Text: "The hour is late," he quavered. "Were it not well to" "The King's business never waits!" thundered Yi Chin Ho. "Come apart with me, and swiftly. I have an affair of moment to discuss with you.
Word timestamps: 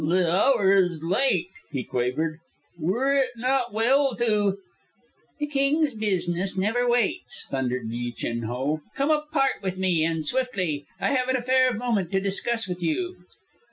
"The 0.03 0.31
hour 0.33 0.73
is 0.73 1.03
late," 1.03 1.51
he 1.71 1.83
quavered. 1.83 2.39
"Were 2.79 3.13
it 3.15 3.33
not 3.37 3.71
well 3.71 4.15
to" 4.15 4.57
"The 5.39 5.45
King's 5.45 5.93
business 5.93 6.57
never 6.57 6.89
waits!" 6.89 7.45
thundered 7.51 7.87
Yi 7.87 8.11
Chin 8.13 8.41
Ho. 8.47 8.81
"Come 8.95 9.11
apart 9.11 9.61
with 9.61 9.77
me, 9.77 10.03
and 10.03 10.25
swiftly. 10.25 10.87
I 10.99 11.09
have 11.13 11.27
an 11.29 11.35
affair 11.35 11.69
of 11.69 11.77
moment 11.77 12.11
to 12.13 12.19
discuss 12.19 12.67
with 12.67 12.81
you. 12.81 13.15